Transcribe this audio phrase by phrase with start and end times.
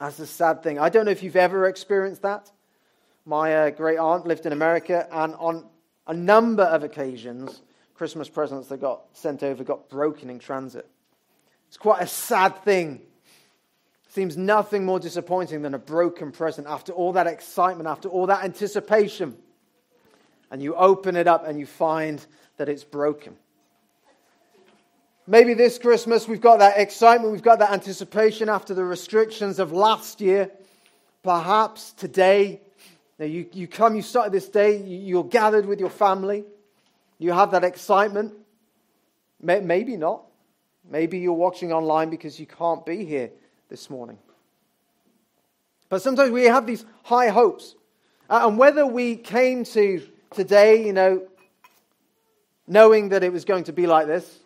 [0.00, 0.78] That's a sad thing.
[0.78, 2.50] I don't know if you've ever experienced that.
[3.24, 5.66] My uh, great aunt lived in America, and on
[6.06, 7.60] a number of occasions,
[7.94, 10.88] Christmas presents that got sent over got broken in transit.
[11.66, 13.00] It's quite a sad thing.
[14.08, 18.44] Seems nothing more disappointing than a broken present after all that excitement, after all that
[18.44, 19.36] anticipation.
[20.50, 22.24] And you open it up and you find
[22.56, 23.36] that it's broken.
[25.30, 29.72] Maybe this Christmas we've got that excitement, we've got that anticipation after the restrictions of
[29.72, 30.50] last year.
[31.22, 32.62] Perhaps today,
[33.18, 36.44] you, you come, you start this day, you're gathered with your family,
[37.18, 38.32] you have that excitement.
[39.42, 40.24] Maybe not.
[40.90, 43.30] Maybe you're watching online because you can't be here
[43.68, 44.16] this morning.
[45.90, 47.74] But sometimes we have these high hopes.
[48.30, 50.00] Uh, and whether we came to
[50.30, 51.28] today, you know,
[52.66, 54.38] knowing that it was going to be like this,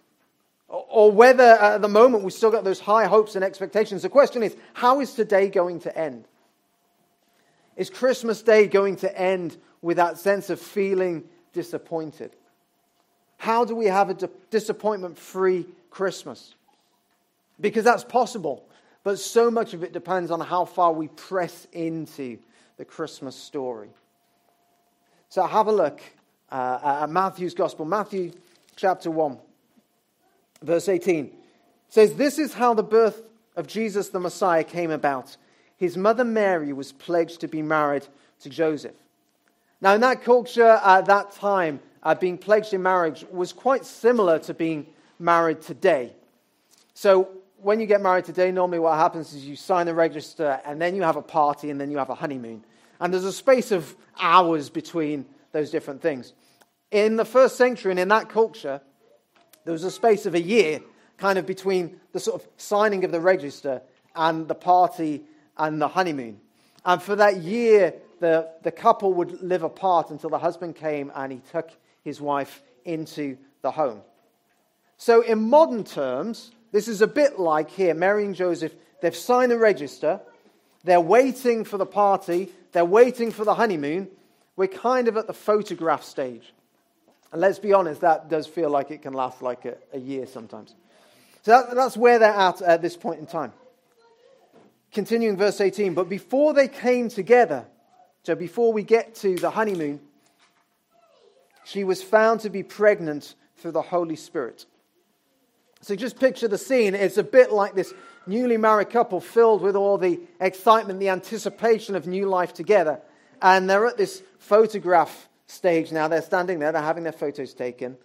[0.73, 4.03] or whether at the moment we've still got those high hopes and expectations.
[4.03, 6.25] The question is, how is today going to end?
[7.77, 12.35] Is Christmas Day going to end with that sense of feeling disappointed?
[13.37, 16.55] How do we have a disappointment free Christmas?
[17.61, 18.65] Because that's possible,
[19.05, 22.39] but so much of it depends on how far we press into
[22.79, 23.91] the Christmas story.
[25.29, 26.01] So have a look
[26.51, 28.33] uh, at Matthew's Gospel, Matthew
[28.77, 29.39] chapter 1.
[30.63, 31.31] Verse 18
[31.89, 33.23] says, This is how the birth
[33.57, 35.37] of Jesus the Messiah came about.
[35.77, 38.07] His mother Mary was pledged to be married
[38.41, 38.95] to Joseph.
[39.81, 44.39] Now, in that culture at that time, uh, being pledged in marriage was quite similar
[44.41, 44.87] to being
[45.19, 46.13] married today.
[46.95, 50.81] So, when you get married today, normally what happens is you sign the register and
[50.81, 52.65] then you have a party and then you have a honeymoon.
[53.01, 56.33] And there's a space of hours between those different things.
[56.91, 58.81] In the first century and in that culture,
[59.65, 60.81] there was a space of a year
[61.19, 63.83] kind of between the sort of signing of the register
[64.15, 65.23] and the party
[65.57, 66.41] and the honeymoon.
[66.85, 71.33] And for that year, the, the couple would live apart until the husband came and
[71.33, 71.71] he took
[72.03, 74.01] his wife into the home.
[74.97, 79.51] So, in modern terms, this is a bit like here Mary and Joseph, they've signed
[79.51, 80.21] the register,
[80.85, 84.09] they're waiting for the party, they're waiting for the honeymoon.
[84.57, 86.53] We're kind of at the photograph stage.
[87.33, 90.27] And let's be honest, that does feel like it can last like a, a year
[90.27, 90.75] sometimes.
[91.43, 93.53] So that, that's where they're at at this point in time.
[94.93, 97.65] Continuing verse 18, but before they came together,
[98.25, 100.01] so before we get to the honeymoon,
[101.65, 104.67] she was found to be pregnant through the Holy Spirit.
[105.81, 106.95] So just picture the scene.
[106.95, 107.93] It's a bit like this
[108.27, 113.01] newly married couple filled with all the excitement, the anticipation of new life together.
[113.41, 116.09] And they're at this photograph stage now.
[116.09, 117.97] They're standing there, they're having their photos taken.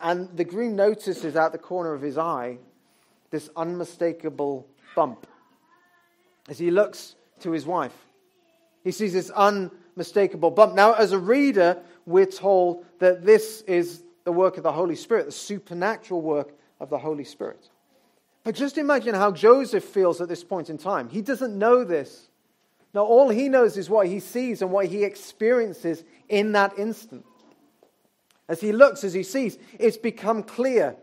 [0.00, 2.58] And the groom notices out the corner of his eye
[3.30, 4.66] this unmistakable
[4.96, 5.26] bump.
[6.48, 7.94] As he looks to his wife,
[8.84, 10.74] he sees this unmistakable bump.
[10.74, 15.26] Now, as a reader, we're told that this is the work of the Holy Spirit,
[15.26, 17.68] the supernatural work of the Holy Spirit.
[18.44, 21.10] But just imagine how Joseph feels at this point in time.
[21.10, 22.28] He doesn't know this.
[22.94, 27.24] Now, all he knows is what he sees and what he experiences in that instant.
[28.48, 30.96] As he looks, as he sees, it's become clear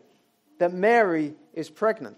[0.57, 2.18] that Mary is pregnant.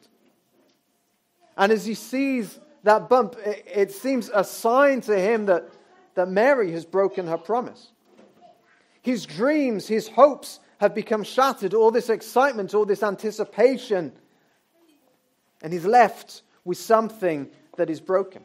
[1.57, 5.69] And as he sees that bump, it, seems a sign to him that,
[6.15, 7.91] that Mary has broken her promise.
[9.01, 14.13] His dreams, his hopes have become shattered, all this excitement, all this anticipation.
[15.61, 18.43] And he's left with something that is broken.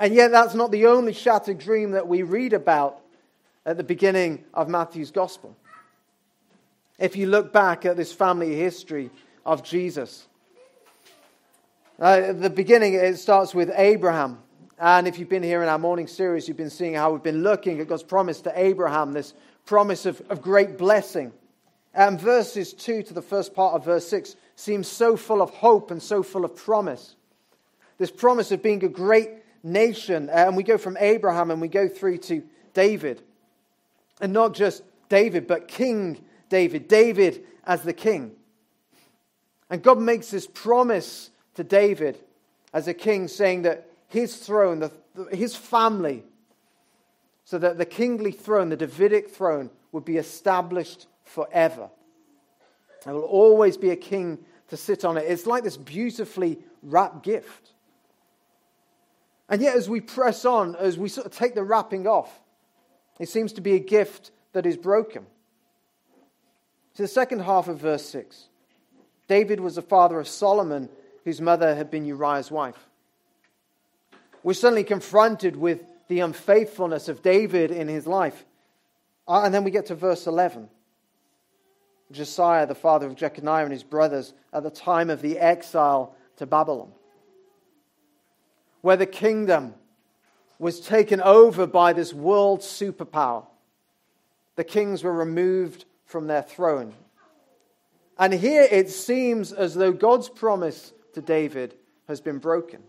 [0.00, 3.02] And yet, that's not the only shattered dream that we read about
[3.66, 5.54] at the beginning of Matthew's gospel.
[6.98, 9.10] If you look back at this family history
[9.44, 10.26] of Jesus,
[12.00, 14.38] uh, at the beginning, it starts with Abraham.
[14.78, 17.42] And if you've been here in our morning series, you've been seeing how we've been
[17.42, 19.34] looking at God's promise to Abraham, this
[19.66, 21.30] promise of, of great blessing.
[21.92, 25.90] And verses 2 to the first part of verse 6 seems so full of hope
[25.90, 27.16] and so full of promise.
[27.98, 30.28] This promise of being a great nation.
[30.28, 32.42] Uh, and we go from Abraham and we go through to
[32.74, 33.22] David.
[34.20, 36.88] And not just David, but King David.
[36.88, 38.32] David as the king.
[39.70, 42.18] And God makes this promise to David
[42.72, 44.92] as a king, saying that his throne, the,
[45.32, 46.24] his family,
[47.44, 51.90] so that the kingly throne, the Davidic throne, would be established forever.
[53.04, 55.24] There will always be a king to sit on it.
[55.26, 57.72] It's like this beautifully wrapped gift.
[59.50, 62.40] And yet, as we press on, as we sort of take the wrapping off,
[63.18, 65.26] it seems to be a gift that is broken.
[66.94, 68.48] To the second half of verse 6
[69.28, 70.88] David was the father of Solomon,
[71.24, 72.88] whose mother had been Uriah's wife.
[74.42, 78.44] we're suddenly confronted with the unfaithfulness of David in his life.
[79.28, 80.68] Uh, and then we get to verse 11.
[82.10, 86.46] Josiah, the father of Jeconiah and his brothers, at the time of the exile to
[86.46, 86.90] Babylon,
[88.80, 89.74] where the kingdom
[90.58, 93.46] was taken over by this world superpower.
[94.56, 96.94] The kings were removed from their throne.
[98.18, 101.74] And here it seems as though God's promise to David
[102.08, 102.82] has been broken.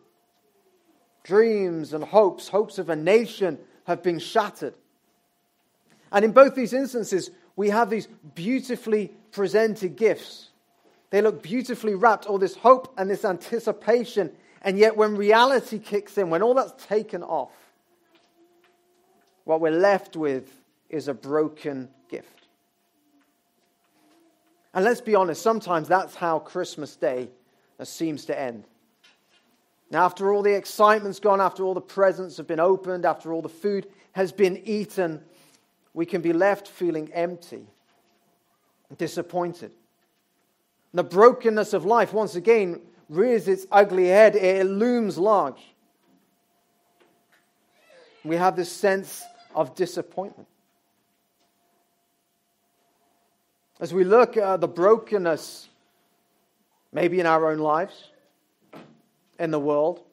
[1.24, 4.74] Dreams and hopes, hopes of a nation, have been shattered.
[6.12, 10.50] And in both these instances, we have these beautifully presented gifts.
[11.10, 14.32] They look beautifully wrapped, all this hope and this anticipation.
[14.62, 17.52] And yet, when reality kicks in, when all that's taken off,
[19.44, 20.50] what we're left with
[20.90, 22.48] is a broken gift.
[24.74, 27.30] And let's be honest, sometimes that's how Christmas Day
[27.84, 28.64] seems to end.
[29.90, 33.42] Now, after all the excitement's gone, after all the presents have been opened, after all
[33.42, 35.22] the food has been eaten,
[35.94, 37.68] we can be left feeling empty,
[38.98, 39.72] disappointed.
[40.94, 42.82] The brokenness of life, once again,
[43.12, 45.62] rears its ugly head, it looms large.
[48.24, 49.22] We have this sense
[49.54, 50.48] of disappointment.
[53.82, 55.68] As we look at the brokenness,
[56.94, 58.12] maybe in our own lives,
[59.40, 60.04] in the world,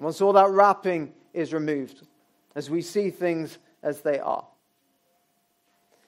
[0.00, 2.04] once all that wrapping is removed,
[2.56, 4.44] as we see things as they are.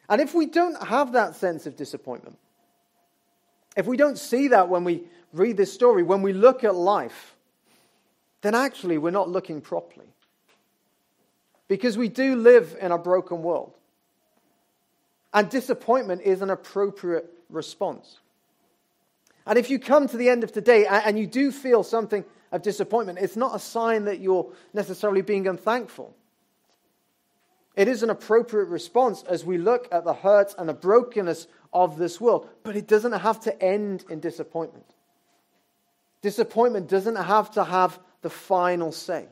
[0.09, 2.39] And if we don't have that sense of disappointment,
[3.79, 7.37] if we don't see that when we read this story, when we look at life,
[8.41, 10.13] then actually we're not looking properly.
[11.69, 13.77] Because we do live in a broken world.
[15.33, 18.19] And disappointment is an appropriate response.
[19.47, 22.63] And if you come to the end of today and you do feel something of
[22.63, 26.17] disappointment, it's not a sign that you're necessarily being unthankful.
[27.79, 31.97] It is an appropriate response as we look at the hurt and the brokenness of
[31.97, 34.85] this world, but it doesn't have to end in disappointment.
[36.21, 39.29] Disappointment doesn't have to have the final say.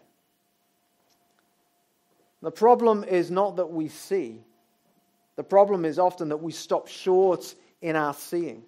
[2.41, 4.45] The problem is not that we see,
[5.35, 7.53] the problem is often that we stop short
[7.83, 8.63] in our seeing,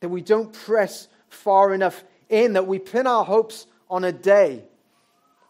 [0.00, 4.64] that we don't press far enough in, that we pin our hopes on a day.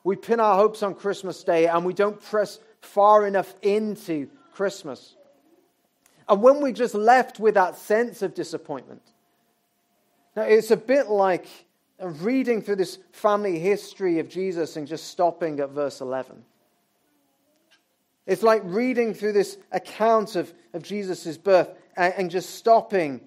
[0.04, 5.14] We pin our hopes on Christmas Day and we don't press far enough into Christmas.
[6.28, 9.02] And when we're just left with that sense of disappointment,
[10.36, 11.46] now it's a bit like
[12.00, 16.44] reading through this family history of Jesus and just stopping at verse 11.
[18.26, 23.20] It's like reading through this account of, of Jesus' birth and, and just stopping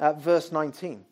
[0.00, 1.04] at verse 19.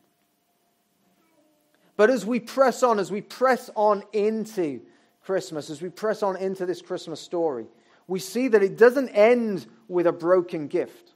[1.97, 4.81] But as we press on, as we press on into
[5.27, 7.67] Christmas, as we press on into this Christmas story,
[8.07, 11.15] we see that it doesn't end with a broken gift.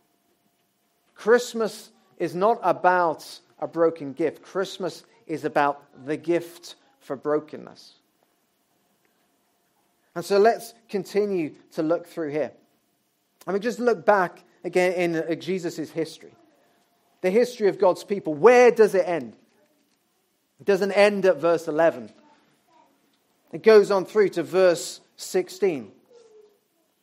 [1.14, 3.24] Christmas is not about
[3.60, 7.92] a broken gift, Christmas is about the gift for brokenness.
[10.16, 12.50] And so let's continue to look through here.
[13.46, 16.34] I mean, just look back again in Jesus' history,
[17.20, 18.34] the history of God's people.
[18.34, 19.36] Where does it end?
[20.58, 22.10] It doesn't end at verse 11,
[23.52, 25.92] it goes on through to verse 16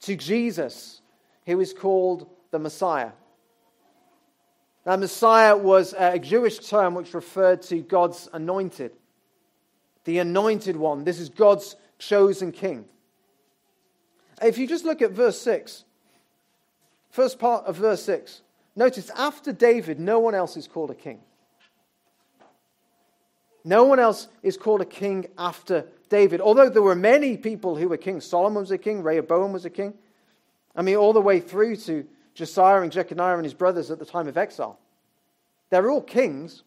[0.02, 1.02] to Jesus,
[1.46, 3.12] who is called the Messiah.
[4.86, 8.92] Now, Messiah was a Jewish term which referred to God's anointed,
[10.06, 11.04] the anointed one.
[11.04, 12.86] This is God's chosen king.
[14.42, 15.84] If you just look at verse 6,
[17.10, 18.42] first part of verse 6,
[18.76, 21.20] notice after David, no one else is called a king.
[23.68, 26.40] No one else is called a king after David.
[26.40, 28.26] Although there were many people who were kings.
[28.26, 29.94] Solomon was a king, Rehoboam was a king.
[30.74, 34.06] I mean, all the way through to Josiah and Jeconiah and his brothers at the
[34.06, 34.80] time of exile.
[35.70, 36.64] They're all kings,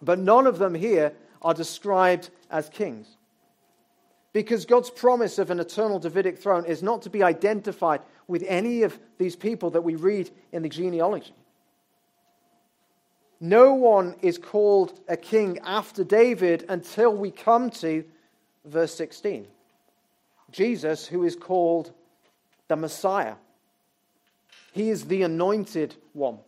[0.00, 3.18] but none of them here are described as kings.
[4.32, 8.82] Because God's promise of an eternal Davidic throne is not to be identified with any
[8.82, 11.34] of these people that we read in the genealogy.
[13.44, 18.04] No one is called a king after David until we come to
[18.64, 19.48] verse 16.
[20.52, 21.90] Jesus, who is called
[22.68, 23.34] the Messiah.
[24.72, 26.38] He is the anointed one.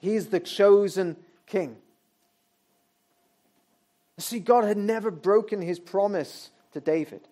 [0.00, 1.16] He is the chosen
[1.46, 1.78] king.
[4.18, 7.26] See, God had never broken his promise to David.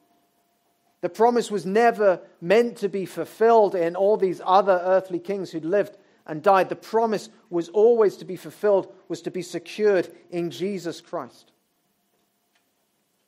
[1.02, 5.64] The promise was never meant to be fulfilled in all these other earthly kings who'd
[5.64, 5.96] lived
[6.26, 6.68] and died.
[6.68, 11.52] The promise was always to be fulfilled, was to be secured in Jesus Christ.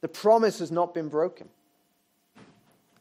[0.00, 1.48] The promise has not been broken.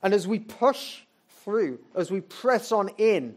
[0.02, 1.02] And as we push
[1.44, 3.36] through, as we press on in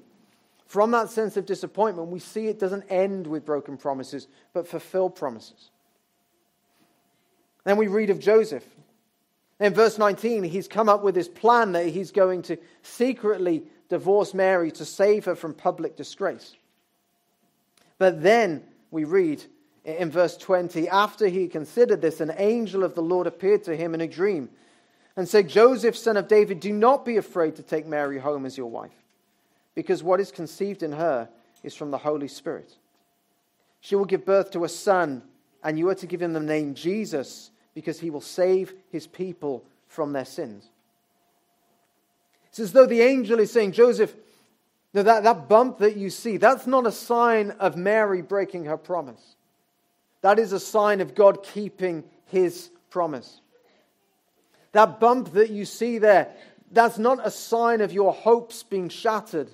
[0.66, 5.14] from that sense of disappointment, we see it doesn't end with broken promises, but fulfilled
[5.14, 5.70] promises.
[7.64, 8.64] Then we read of Joseph.
[9.58, 14.34] In verse 19, he's come up with this plan that he's going to secretly divorce
[14.34, 16.54] Mary to save her from public disgrace.
[17.98, 19.42] But then we read
[19.84, 23.94] in verse 20 after he considered this, an angel of the Lord appeared to him
[23.94, 24.50] in a dream
[25.16, 28.58] and said, Joseph, son of David, do not be afraid to take Mary home as
[28.58, 28.92] your wife,
[29.74, 31.28] because what is conceived in her
[31.62, 32.74] is from the Holy Spirit.
[33.80, 35.22] She will give birth to a son,
[35.62, 39.64] and you are to give him the name Jesus, because he will save his people
[39.88, 40.68] from their sins.
[42.56, 44.14] It's as though the angel is saying, Joseph,
[44.94, 49.36] that, that bump that you see, that's not a sign of Mary breaking her promise.
[50.22, 53.42] That is a sign of God keeping his promise.
[54.72, 56.34] That bump that you see there,
[56.72, 59.50] that's not a sign of your hopes being shattered.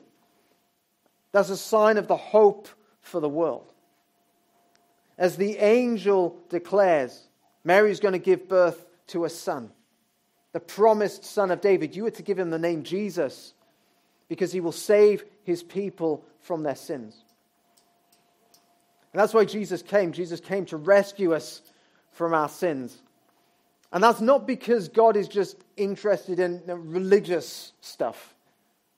[1.32, 2.68] That's a sign of the hope
[3.00, 3.72] for the world.
[5.18, 7.26] As the angel declares,
[7.64, 9.72] Mary is going to give birth to a son,
[10.52, 11.96] the promised son of David.
[11.96, 13.54] You are to give him the name Jesus
[14.28, 17.16] because he will save his people from their sins.
[19.12, 20.12] And that's why Jesus came.
[20.12, 21.62] Jesus came to rescue us
[22.12, 22.98] from our sins.
[23.92, 28.34] And that's not because God is just interested in religious stuff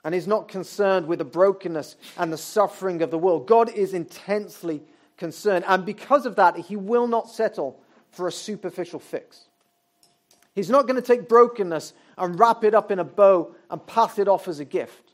[0.04, 3.48] and is not concerned with the brokenness and the suffering of the world.
[3.48, 4.82] God is intensely
[5.16, 5.64] concerned.
[5.66, 7.80] And because of that, he will not settle
[8.10, 9.48] for a superficial fix.
[10.54, 14.18] He's not going to take brokenness and wrap it up in a bow and pass
[14.18, 15.12] it off as a gift.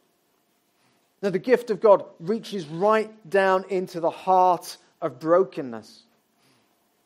[1.23, 6.05] Now, the gift of God reaches right down into the heart of brokenness.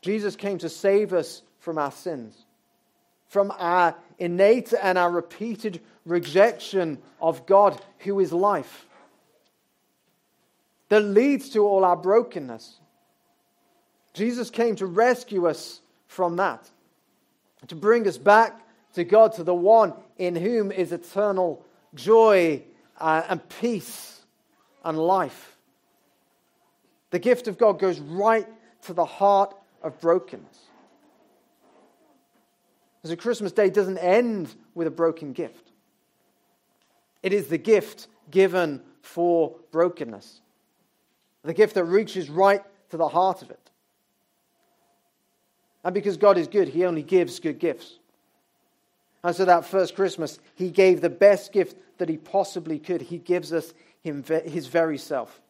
[0.03, 2.37] Jesus came to save us from our sins,
[3.29, 8.87] from our innate and our repeated rejection of God, who is life,
[10.91, 12.79] that leads to all our brokenness.
[14.13, 16.71] Jesus came to rescue us from that,
[17.69, 18.61] to bring us back
[18.95, 22.63] to God, to the one in whom is eternal joy
[22.99, 24.21] uh, and peace
[24.85, 25.57] and life.
[27.11, 28.47] The gift of God goes right
[28.83, 30.59] to the heart of brokenness.
[33.05, 35.73] As a Christmas day doesn't end with a broken gift.
[37.23, 40.41] It is the gift given for brokenness.
[41.43, 43.71] The gift that reaches right to the heart of it.
[45.85, 47.99] And because God is good, He only gives good gifts.
[49.23, 53.03] And so that first Christmas, He gave the best gift that He possibly could.
[53.03, 53.75] He gives us
[54.05, 55.41] him, his very self.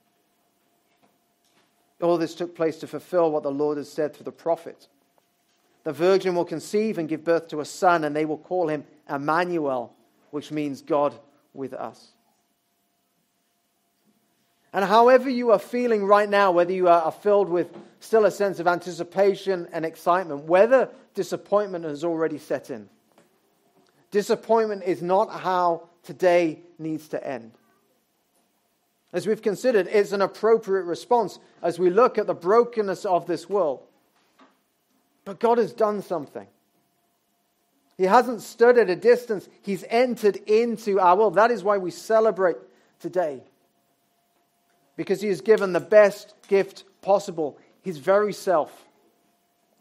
[2.01, 4.89] All this took place to fulfill what the Lord had said through the prophet.
[5.83, 8.85] The virgin will conceive and give birth to a son, and they will call him
[9.09, 9.93] Emmanuel,
[10.31, 11.15] which means God
[11.53, 12.13] with us.
[14.75, 18.59] And however you are feeling right now, whether you are filled with still a sense
[18.59, 22.91] of anticipation and excitement, whether disappointment has already set in,
[24.11, 27.53] disappointment is not how today needs to end
[29.15, 33.49] as we've considered, it's an appropriate response as we look at the brokenness of this
[33.49, 33.81] world.
[35.25, 36.49] But God has done something.
[37.97, 41.37] He hasn't stood at a distance, He's entered into our world.
[41.37, 42.57] That is why we celebrate
[42.99, 43.45] today.
[44.97, 48.71] Because He has given the best gift possible, His very self,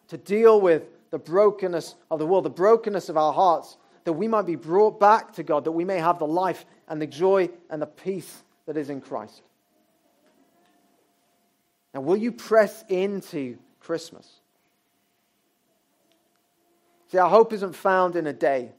[0.09, 4.27] to deal with the brokenness of the world, the brokenness of our hearts, that we
[4.27, 7.49] might be brought back to God, that we may have the life and the joy
[7.69, 9.41] and the peace that is in Christ.
[11.93, 14.27] Now, will you press into Christmas?
[17.11, 18.71] See, our hope isn't found in a day,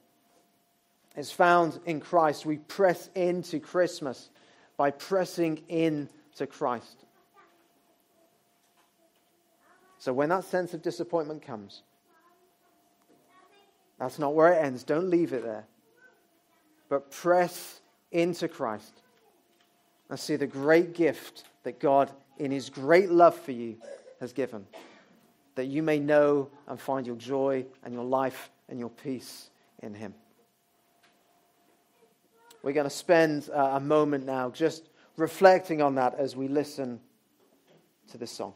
[1.16, 2.44] it's found in Christ.
[2.44, 4.28] We press into Christmas
[4.76, 5.62] by pressing
[6.34, 7.04] into Christ.
[9.98, 11.82] So, when that sense of disappointment comes,
[13.98, 14.82] that's not where it ends.
[14.82, 15.64] Don't leave it there.
[16.88, 17.80] But press
[18.12, 18.92] into Christ
[20.10, 23.76] and see the great gift that God, in His great love for you,
[24.20, 24.66] has given.
[25.54, 29.50] That you may know and find your joy and your life and your peace
[29.82, 30.14] in Him.
[32.62, 37.00] We're going to spend uh, a moment now just reflecting on that as we listen
[38.10, 38.54] to this song.